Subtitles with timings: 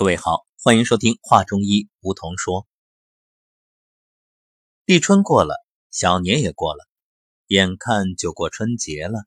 [0.00, 2.66] 各位好，欢迎收听《话中医》，梧桐说。
[4.86, 5.56] 立春过了，
[5.90, 6.88] 小年也过了，
[7.48, 9.26] 眼看就过春节了。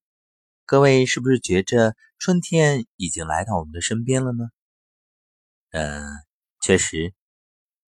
[0.66, 4.46] 各位是不是觉着春天已经来到我们的身边了呢？
[5.70, 6.08] 嗯，
[6.60, 7.14] 确实，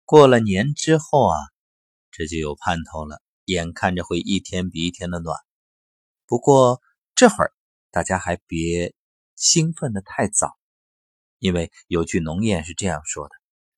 [0.04, 1.39] 过了年之后啊，
[2.11, 5.36] 这就有盼头了，眼看着会一天比一天的暖。
[6.27, 6.83] 不过
[7.15, 7.52] 这会儿
[7.89, 8.93] 大家还别
[9.36, 10.55] 兴奋的太早。
[11.46, 13.36] 因为有句农谚是这样说的：“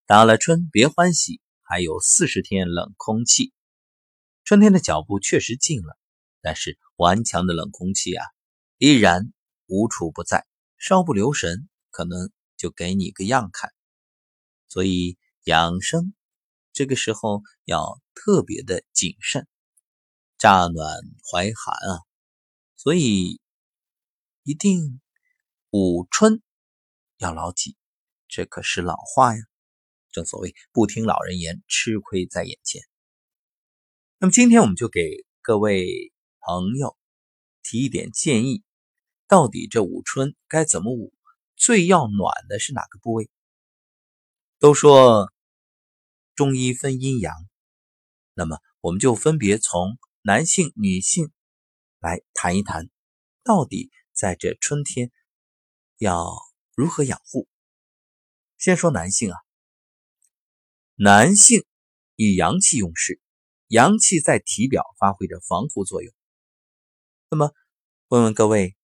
[0.07, 3.51] 打了春别欢喜，还有四十天冷空气。”
[4.45, 5.97] 春天的脚步确实近了，
[6.39, 8.25] 但是顽强的冷空气啊，
[8.77, 9.33] 依然
[9.65, 13.73] 无处不在，稍不留神，可能就给你个样看。
[14.69, 16.13] 所以养生
[16.71, 19.45] 这个时候要特别的谨慎，
[20.37, 21.01] 乍暖
[21.33, 21.99] 还寒啊，
[22.77, 23.41] 所以
[24.43, 25.01] 一定
[25.69, 26.41] 午春。
[27.17, 27.75] 要牢记，
[28.27, 29.41] 这可是老话呀。
[30.11, 32.81] 正所谓不听老人言，吃亏在眼前。
[34.17, 36.97] 那么今天我们就给各位朋友
[37.61, 38.63] 提一点建议：
[39.27, 41.13] 到底这午春该怎么捂？
[41.55, 43.29] 最要暖的是哪个部位？
[44.59, 45.31] 都说
[46.35, 47.35] 中医分阴阳，
[48.33, 51.31] 那么我们就分别从男性、女性
[51.99, 52.89] 来谈一谈，
[53.43, 55.11] 到底在这春天
[55.97, 56.46] 要。
[56.77, 57.47] 如何养护？
[58.59, 59.37] 先说男性啊，
[60.93, 61.65] 男性
[62.15, 63.19] 以阳气用事，
[63.67, 66.13] 阳气在体表发挥着防护作用。
[67.31, 67.51] 那么，
[68.09, 68.75] 问问各位，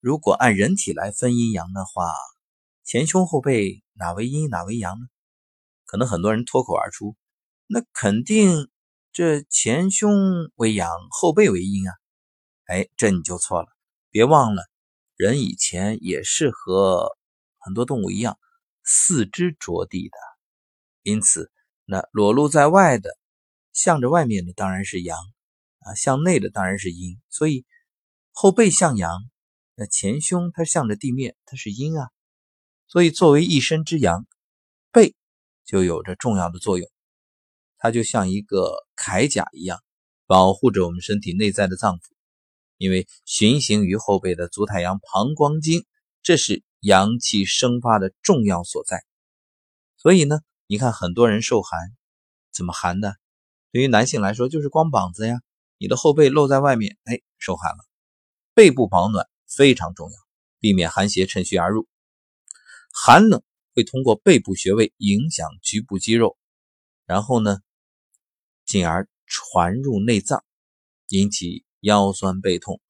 [0.00, 2.12] 如果按人体来分阴阳的话，
[2.84, 5.06] 前胸后背哪为阴哪为阳呢？
[5.86, 7.16] 可能很多人脱口而出，
[7.66, 8.70] 那肯定
[9.10, 11.94] 这前胸为阳，后背为阴啊。
[12.66, 13.68] 哎，这你就错了，
[14.10, 14.69] 别忘了。
[15.20, 17.14] 人以前也是和
[17.58, 18.38] 很多动物一样，
[18.82, 20.16] 四肢着地的，
[21.02, 21.52] 因此
[21.84, 23.10] 那裸露在外的，
[23.70, 25.18] 向着外面的当然是阳
[25.80, 27.20] 啊，向内的当然是阴。
[27.28, 27.66] 所以
[28.30, 29.12] 后背向阳，
[29.74, 32.08] 那前胸它向着地面，它是阴啊。
[32.86, 34.26] 所以作为一身之阳，
[34.90, 35.14] 背
[35.66, 36.90] 就有着重要的作用，
[37.76, 39.84] 它就像一个铠甲一样，
[40.26, 42.00] 保护着我们身体内在的脏腑。
[42.80, 45.84] 因为循行于后背的足太阳膀胱经，
[46.22, 49.04] 这是阳气生发的重要所在。
[49.98, 51.78] 所以呢，你看很多人受寒，
[52.50, 53.16] 怎么寒的？
[53.70, 55.42] 对于男性来说，就是光膀子呀，
[55.76, 57.84] 你的后背露在外面，哎，受寒了。
[58.54, 60.16] 背部保暖非常重要，
[60.58, 61.86] 避免寒邪趁虚而入。
[62.94, 63.42] 寒冷
[63.74, 66.38] 会通过背部穴位影响局部肌肉，
[67.04, 67.58] 然后呢，
[68.64, 70.42] 进而传入内脏，
[71.08, 71.66] 引起。
[71.80, 72.80] 腰酸背痛，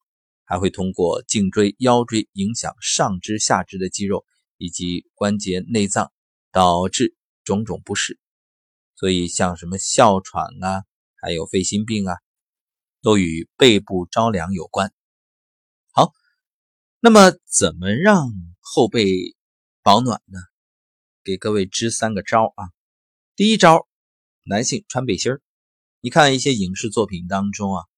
[0.43, 4.25] 还会通过颈椎、腰椎影响上肢、下肢的肌肉
[4.57, 6.11] 以及关节内脏，
[6.51, 8.19] 导致种种不适。
[8.95, 10.83] 所以，像什么哮喘啊，
[11.15, 12.17] 还有肺心病啊，
[13.01, 14.93] 都与背部着凉有关。
[15.91, 16.11] 好，
[16.99, 18.29] 那么怎么让
[18.59, 19.35] 后背
[19.81, 20.39] 保暖呢？
[21.23, 22.69] 给各位支三个招啊。
[23.35, 23.87] 第一招，
[24.43, 25.41] 男性穿背心儿。
[26.01, 27.90] 你看一些影视作品当中啊。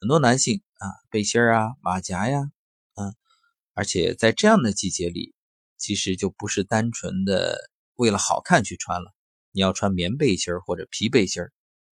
[0.00, 2.52] 很多男性啊，背心啊、马甲呀，
[2.94, 3.14] 啊，
[3.74, 5.34] 而且在这样的季节里，
[5.76, 9.12] 其实就不是单纯的为了好看去穿了。
[9.50, 11.42] 你要穿棉背心或者皮背心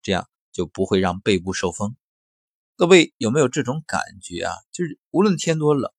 [0.04, 1.96] 这样就不会让背部受风。
[2.76, 4.54] 各位有没有这种感觉啊？
[4.72, 5.92] 就是无论天多冷，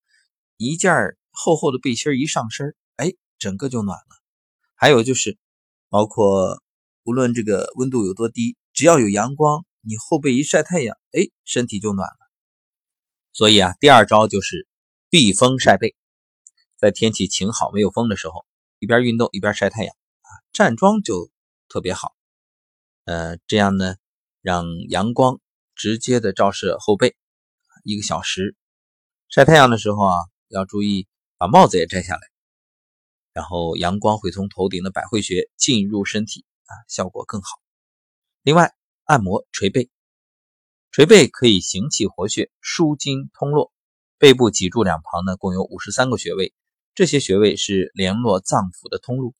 [0.55, 0.93] 一件
[1.31, 4.15] 厚厚的背心一上身，哎，整个就暖了。
[4.75, 5.37] 还有就是，
[5.89, 6.63] 包括
[7.03, 9.65] 无论这个温度有多低，只要有阳光。
[9.87, 12.17] 你后背一晒太阳，哎，身体就暖了。
[13.31, 14.67] 所以啊，第二招就是
[15.09, 15.95] 避风晒背，
[16.75, 18.45] 在天气晴好没有风的时候，
[18.79, 21.31] 一边运动一边晒太阳啊，站桩就
[21.69, 22.13] 特别好。
[23.05, 23.95] 呃，这样呢，
[24.41, 25.39] 让阳光
[25.73, 27.15] 直接的照射后背，
[27.85, 28.57] 一个小时
[29.29, 30.15] 晒太阳的时候啊，
[30.49, 32.21] 要注意把帽子也摘下来，
[33.31, 37.61] 然后阳光会从头顶的百会穴进入身体啊，效果更好。
[38.41, 38.76] 另外。
[39.07, 39.89] 按摩捶背，
[40.91, 43.71] 捶背可以行气活血、舒筋通络。
[44.17, 46.53] 背部脊柱两旁呢，共有五十三个穴位，
[46.93, 49.33] 这些穴位是联络脏腑的通路。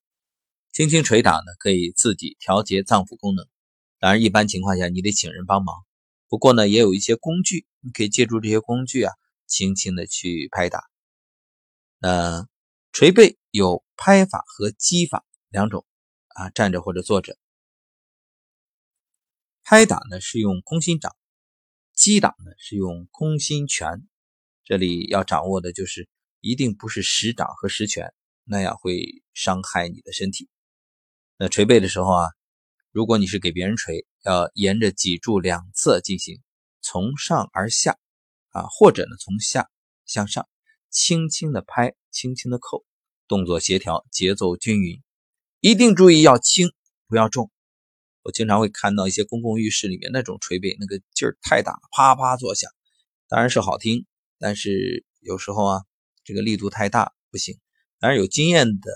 [0.71, 3.45] 轻轻捶打呢，可以自己调节脏腑功能。
[3.99, 5.75] 当然，一般情况下你得请人帮忙。
[6.29, 9.13] 不过呢，也有一些工具，你可以借助这些工具啊，
[9.47, 10.85] 轻轻的去拍打。
[11.99, 12.47] 那
[12.93, 15.85] 捶背有拍法和击法两种
[16.29, 17.37] 啊，站着或者坐着。
[19.69, 21.13] 拍打呢是用空心掌，
[21.93, 24.07] 击打呢是用空心拳。
[24.63, 26.07] 这里要掌握的就是，
[26.39, 28.13] 一定不是实掌和实拳，
[28.45, 30.47] 那样会伤害你的身体。
[31.35, 32.29] 那捶背的时候啊，
[32.93, 36.41] 如果你是给别人捶，要沿着脊柱两侧进行，
[36.79, 37.97] 从上而下
[38.51, 39.69] 啊，或者呢从下
[40.05, 40.47] 向上，
[40.89, 42.85] 轻轻的拍，轻轻的扣，
[43.27, 45.03] 动作协调，节奏均匀，
[45.59, 46.71] 一定注意要轻，
[47.09, 47.51] 不要重。
[48.27, 52.69] 我经常会看到一些公共浴室里面那种捶背，那个劲儿太大，啪啪作响，
[53.29, 54.05] 当然是好听，
[54.37, 55.85] 但是有时候啊，
[56.25, 57.57] 这个力度太大不行。
[57.99, 58.91] 当然有经验的。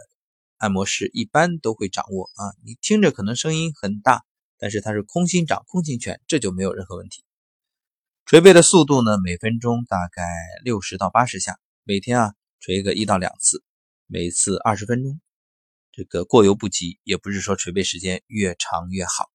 [0.58, 4.24] 按摩师一般都会掌握啊，你听着可能声音很大，
[4.60, 7.24] 但是它是空心掌、空心拳，这就没有任何问题。
[8.28, 10.22] 捶背的速度呢，每分钟大概
[10.64, 13.64] 六十到八十下，每天啊捶个一到两次，
[14.06, 15.20] 每次二十分钟。
[15.92, 19.30] 这个过犹不及，也不是说捶背时间越长越好。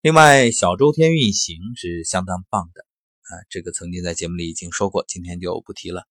[0.00, 2.86] 另外，小周天运行是相当棒的
[3.22, 6.06] 啊，这个曾经在节目里已经说过，今天就不提了。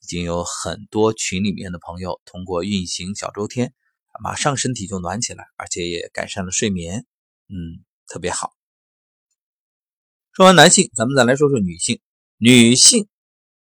[0.00, 3.74] 已经有很多群里面的朋友通过运行小周天，
[4.22, 7.06] 马上身体就暖起来，而且也改善了睡眠，
[7.48, 8.52] 嗯，特别好。
[10.32, 12.00] 说完男性，咱们再来说说女性。
[12.38, 13.08] 女性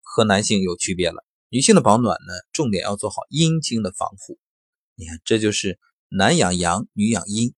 [0.01, 1.25] 和男性有区别了。
[1.49, 4.37] 女性的保暖呢，重点要做好阴经的防护。
[4.99, 5.79] 你看，这就是
[6.09, 7.53] 男养阳，女养阴。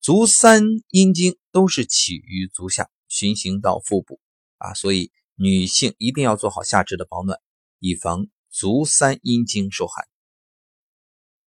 [0.00, 4.20] 足三阴经都是起于足下，循行到腹部
[4.58, 7.40] 啊，所以女性一定要做好下肢的保暖。
[7.80, 10.06] 以防足三阴经受寒。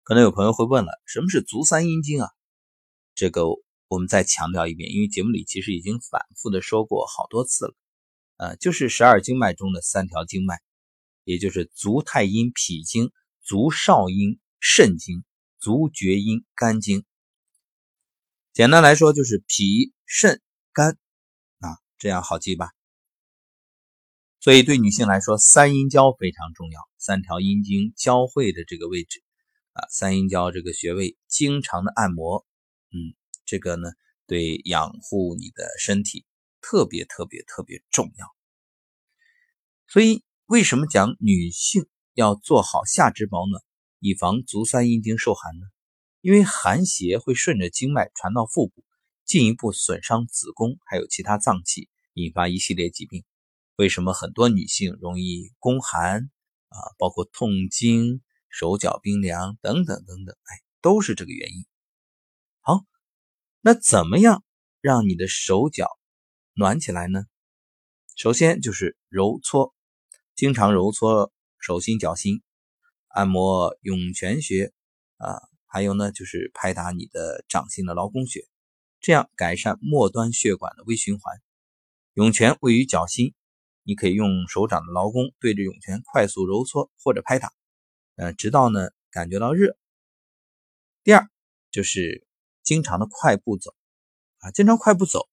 [0.04, 2.28] 可能有朋友会问了，什么是足三阴经啊？
[3.16, 3.46] 这个
[3.88, 7.76] 我们再强调一遍，因为节目里其实已经反复的说过好多次了。
[8.36, 10.60] 呃，就是十二经脉中的三条经脉，
[11.24, 13.10] 也就是足太阴脾经、
[13.42, 15.26] 足少阴肾经、
[15.60, 17.04] 足厥阴肝经。
[18.54, 20.98] 简单来说，就是脾、肾、肝
[21.60, 22.70] 啊，这样好记吧？
[24.40, 26.80] 所以，对女性来说，三阴交非常重要。
[26.98, 29.22] 三条阴经交汇的这个位置，
[29.74, 32.48] 啊，三阴交这个穴位，经常的按摩，
[32.92, 33.90] 嗯，这个呢，
[34.28, 36.26] 对养护你的身体
[36.62, 38.28] 特别特别特别重要。
[39.90, 43.62] 所以，为什么讲女性要做好下肢保暖，
[44.04, 45.66] 以防足三阴经受寒呢？
[46.20, 48.84] 因为寒邪会顺着经脉传到腹部，
[49.24, 53.24] 进一步损伤子宫，还有其他脏器，引发一系列疾病。
[53.78, 56.30] 为什么很多女性容易宫寒
[56.68, 56.78] 啊？
[56.98, 61.66] 包括痛经、手脚冰凉等等等等，哎，都是这个原因。
[62.60, 62.84] 好，
[63.62, 64.44] 那怎么样
[64.82, 65.88] 让你的手脚
[66.54, 67.24] 暖起来呢？
[68.18, 69.74] 首先就是揉搓，
[70.36, 72.44] 经常揉搓手心脚心，
[73.14, 74.74] 按摩涌泉穴
[75.18, 78.46] 啊，还有呢就是拍打你的掌心的劳宫穴，
[79.00, 81.42] 这样改善末端血管的微循环。
[82.14, 83.34] 涌泉位于脚心。
[83.86, 87.52] 你可以用手掌的劳宫对着涌泉快速揉搓或者拍打，
[88.16, 89.76] 呃，直到呢感觉到热。
[91.04, 91.30] 第二
[91.70, 92.26] 就是
[92.62, 93.76] 经常的快步走
[94.38, 95.28] 啊，经常快步走，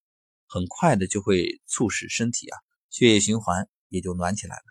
[0.49, 4.63] 很快的就会促使身体啊血液循环也就暖起来了。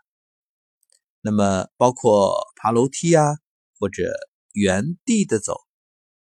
[1.22, 3.38] 那么包括爬楼梯啊
[3.78, 4.12] 或者
[4.52, 5.62] 原地的走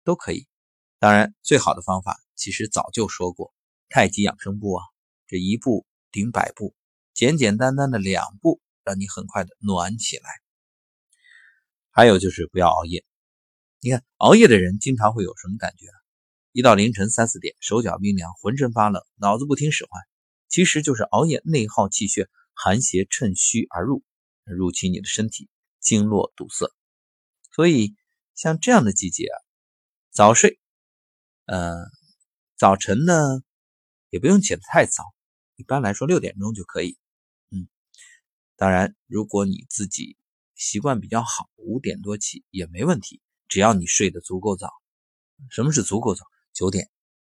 [0.04, 0.46] 都可以。
[0.98, 3.54] 当然，最好的方法其实早就说过，
[3.88, 4.84] 太极养生步啊，
[5.26, 6.74] 这一步顶百步。
[7.14, 10.24] 简简单单的两步，让你很快的暖起来。
[11.90, 13.02] 还有就是不要熬夜。
[13.80, 15.86] 你看熬夜的人经常会有什么感觉？
[16.52, 20.02] 一到凌晨三四点，手脚冰凉，浑身发冷，脑子不听使唤，
[20.50, 24.02] 其实就是熬夜内耗气血，寒邪趁虚而入，
[24.44, 25.48] 入侵你的身体，
[25.86, 26.66] 经络堵塞。
[27.52, 27.94] 所以
[28.34, 29.36] 像这样的季节啊，
[30.10, 30.58] 早睡。
[31.44, 31.76] 呃，
[32.56, 33.14] 早晨呢
[34.10, 35.04] 也不用起得太早，
[35.54, 36.98] 一般来说六点钟就可以。
[37.50, 37.68] 嗯
[38.56, 40.16] 当然，如果你自己
[40.56, 44.72] 习惯比较好，五点多起也没问题，只要你睡得足够早。
[45.50, 46.24] 什么是足够早？
[46.52, 46.90] 九点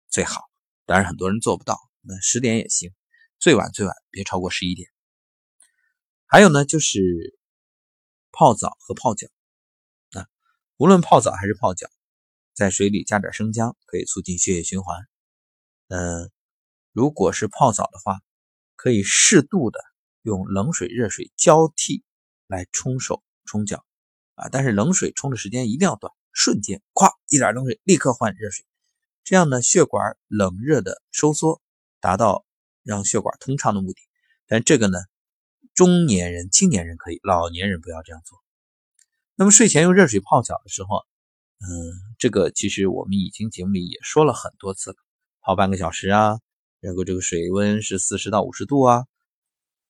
[0.08, 0.42] 最好。
[0.87, 2.92] 当然，很多人做不到，那十点也行，
[3.40, 4.88] 最晚最晚别超过十一点。
[6.26, 7.37] 还有呢，就是
[8.36, 9.28] 泡澡和泡脚。
[10.10, 10.26] 啊，
[10.76, 11.88] 无论泡澡还是泡脚，
[12.52, 15.06] 在水里加点生姜，可以促进血液循环。
[15.88, 16.30] 嗯，
[16.92, 18.20] 如果是泡澡的话，
[18.76, 19.80] 可以适度的。
[20.26, 22.02] 用冷水、热水交替
[22.46, 23.84] 来冲手、冲脚
[24.36, 24.48] 啊！
[24.48, 28.64] 但是冷水冲的时间一定要短，瞬间咵一点冷水立刻换热水，
[29.22, 31.60] 这样呢血管冷热的收缩，
[32.00, 32.46] 达到
[32.82, 34.00] 让血管通畅的目的。
[34.46, 34.96] 但这个呢，
[35.75, 38.38] 中年人、青年人可以，老年人不要这样做。
[39.35, 41.04] 那么睡前用热水泡脚的时候，
[41.59, 41.66] 嗯，
[42.19, 44.97] 这个其实我们已经节目里也说了很多次了，
[45.40, 46.38] 泡半个小时啊，
[46.81, 49.07] 然后这个水温是四十到五十度啊。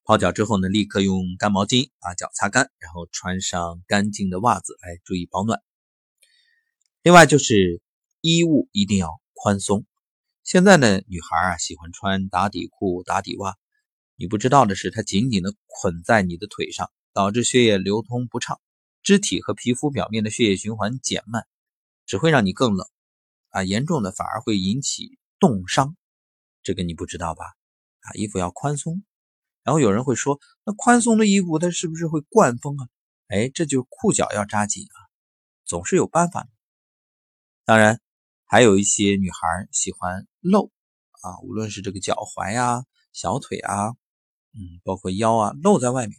[0.05, 5.62] 泡脚之后呢，立刻用干毛巾把脚擦干，然后穿上干净的袜子来注意保暖。
[7.03, 7.83] 另外就是
[8.23, 9.85] 衣物一定要宽松。
[10.43, 13.57] 现在呢，女孩啊喜欢穿打底裤、打底袜，
[14.16, 18.61] 你不知道的是，它紧紧的捆在你的腿上，导致血液流通不畅，
[19.02, 21.47] 肢体和皮肤表面的血液循环减慢，
[22.06, 22.88] 只会让你更冷
[23.50, 25.97] 啊，严重的反而会引起冻伤。
[26.62, 27.44] 这个你不知道吧？
[28.00, 29.02] 啊，衣服要宽松。
[29.64, 32.88] 然后有人会说，那宽松的衣服它是不是会灌风啊？
[33.28, 34.99] 哎，这就裤脚要扎紧啊，
[35.64, 36.49] 总是有办法的。
[37.64, 38.00] 当然，
[38.44, 40.71] 还有一些女孩喜欢露
[41.23, 43.94] 啊，无论是这个脚踝呀、小腿啊，
[44.54, 46.16] 嗯，包括腰啊，露在外面，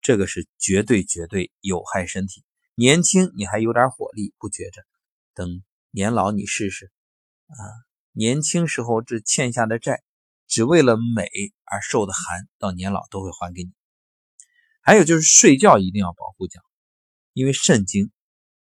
[0.00, 2.44] 这个是绝对绝对有害身体。
[2.74, 4.82] 年轻你还有点火力，不觉着？
[5.34, 6.90] 等年老你试试
[7.46, 7.54] 啊，
[8.12, 10.02] 年轻时候这欠下的债，
[10.48, 11.28] 只为了美
[11.64, 13.70] 而受的寒，到年老都会还给你。
[14.80, 16.60] 还有就是睡觉一定要保护脚，
[17.32, 18.10] 因为肾经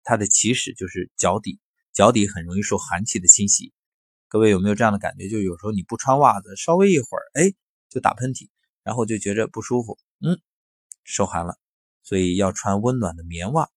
[0.03, 1.61] 它的起始就是脚底。
[1.93, 3.73] 脚底很容易受寒气的侵袭，
[4.29, 5.29] 各位有没有这样的感觉？
[5.29, 7.53] 就有时候你不穿袜子，稍微一会儿，哎，
[7.91, 8.49] 就打喷嚏，
[8.83, 10.41] 然后就觉着不舒服，嗯，
[11.05, 11.59] 受寒了，
[12.03, 13.69] 所以要穿温暖的棉袜，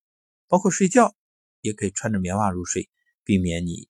[0.47, 1.15] 包括睡觉
[1.61, 2.89] 也可以穿着棉袜入睡，
[3.23, 3.89] 避免你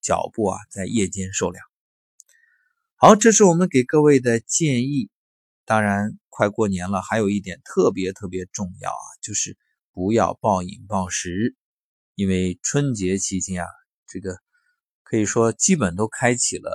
[0.00, 1.64] 脚部啊在夜间受凉。
[2.96, 5.10] 好，这是我们给各位的建议。
[5.66, 9.56] 当然，快过年了，还有一点特别特别重要啊，就是
[9.92, 11.56] 不要暴饮暴食。
[12.14, 13.68] 因为春节期间啊，
[14.06, 14.38] 这个
[15.02, 16.70] 可以说基本都开启了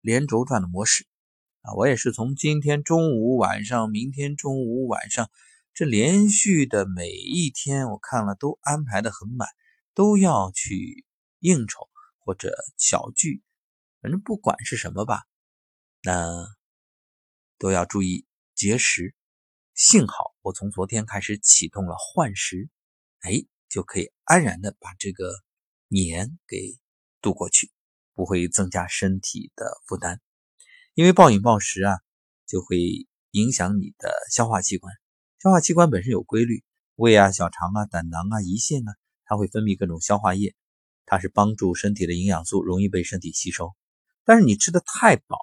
[0.00, 1.06] 连轴转的模式
[1.62, 1.74] 啊。
[1.74, 5.30] 我也是从今天中午、晚上、明天中午、晚上，
[5.74, 9.48] 这连续的每一天，我看了都安排的很满，
[9.94, 11.04] 都要去
[11.38, 11.88] 应酬
[12.18, 13.42] 或者小聚，
[14.00, 15.22] 反正不管是什么吧，
[16.02, 16.46] 那
[17.58, 19.14] 都要注意节食。
[19.74, 22.68] 幸好我从昨天开始启动了换食，
[23.20, 23.44] 哎。
[23.72, 25.32] 就可以安然的把这个
[25.88, 26.78] 年给
[27.22, 27.70] 度过去，
[28.12, 30.20] 不会增加身体的负担。
[30.94, 31.98] 因为暴饮暴食啊，
[32.46, 34.92] 就会影响你的消化器官。
[35.38, 36.62] 消化器官本身有规律，
[36.96, 38.92] 胃啊、小肠啊、胆囊啊、胰腺啊，
[39.24, 40.54] 它会分泌各种消化液，
[41.06, 43.72] 它是帮助身体的营养素容易被身体吸收。
[44.24, 45.38] 但是你吃的太饱，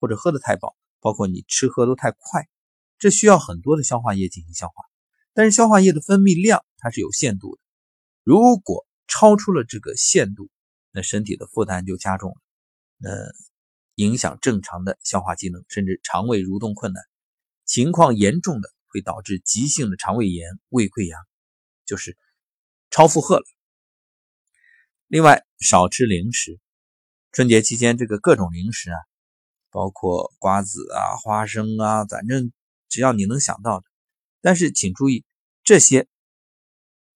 [0.00, 2.48] 或者喝的太饱，包括你吃喝都太快，
[2.98, 4.74] 这需要很多的消化液进行消化。
[5.34, 7.62] 但是消化液的分泌量它是有限度的，
[8.24, 10.48] 如果超出了这个限度，
[10.92, 12.36] 那身体的负担就加重了，
[12.96, 13.10] 那
[13.98, 17.02] 影响正常的消化机能，甚至肠胃蠕动困难，
[17.64, 21.20] 情况严重的会导致急性的肠胃炎、胃溃疡，
[21.84, 22.16] 就是
[22.90, 23.44] 超负荷了。
[25.08, 26.60] 另外，少吃零食，
[27.32, 28.98] 春节期间这个各种零食啊，
[29.70, 32.52] 包括瓜子啊、花生啊，反正
[32.88, 33.86] 只要你能想到的，
[34.40, 35.24] 但是请注意。
[35.64, 36.06] 这些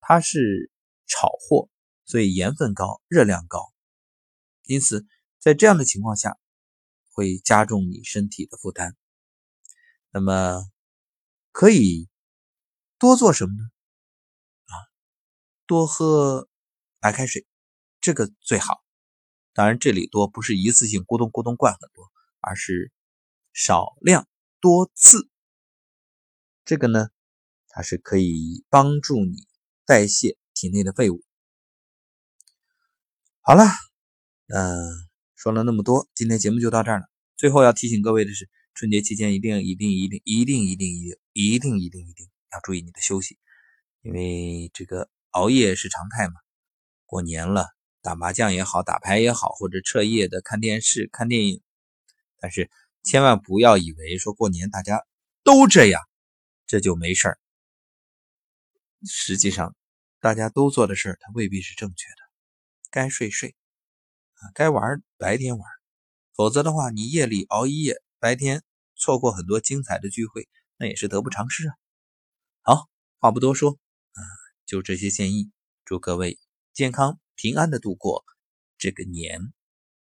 [0.01, 0.69] 它是
[1.07, 1.69] 炒货，
[2.03, 3.73] 所以盐分高、热量高，
[4.65, 5.07] 因此
[5.39, 6.37] 在这样的情况下
[7.13, 8.97] 会加重你身体的负担。
[10.11, 10.69] 那么
[11.51, 12.09] 可以
[12.97, 13.69] 多做什么呢？
[14.65, 14.73] 啊，
[15.65, 16.49] 多喝
[16.99, 17.45] 白开水，
[18.01, 18.83] 这个最好。
[19.53, 22.91] 当然，这里多不是一次性咕咚咕咚灌很多，而是
[23.53, 24.27] 少量
[24.59, 25.29] 多次。
[26.65, 27.09] 这个呢？
[27.75, 29.47] 它是可以帮助你
[29.83, 31.23] 代谢体内的废物。
[33.41, 33.63] 好了，
[34.47, 35.09] 嗯，
[35.43, 37.05] 说了那么多，今天节目就到这儿了。
[37.35, 43.37] 最后要提醒各位的是，春节期间一定一定一定一定一定一定一定一定一定要注意你的休息，
[44.03, 46.35] 因为这个熬夜是常态嘛。
[47.05, 47.67] 过年了，
[48.01, 51.61] 打麻将也好，打牌也好，或者彻夜的看电视、看电影，
[52.39, 52.71] 但是
[53.03, 55.05] 千万不要以为说过年大家
[55.43, 56.01] 都这样，
[56.67, 57.37] 这就没事儿。
[59.05, 59.75] 实际上，
[60.21, 62.15] 大家都做的事儿，它未必是正确的。
[62.89, 63.53] 该睡睡，
[64.53, 65.67] 该玩白天玩，
[66.33, 68.63] 否则的话，你夜里熬一夜，白天
[68.95, 70.47] 错过很多精彩的聚会，
[70.77, 71.75] 那也是得不偿失啊。
[72.61, 74.21] 好，话不多说，啊，
[74.65, 75.51] 就这些建议，
[75.85, 76.39] 祝各位
[76.73, 78.23] 健康平安的度过
[78.77, 79.53] 这个年。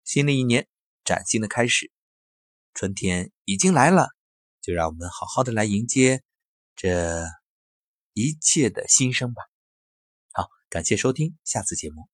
[0.03, 0.67] 新的一年，
[1.03, 1.91] 崭新的开始，
[2.73, 4.09] 春天已经来了，
[4.61, 6.23] 就让我们好好的来迎接
[6.75, 7.25] 这。
[8.15, 9.41] 一切的新生吧。
[10.33, 12.13] 好，感谢收听，下次节目。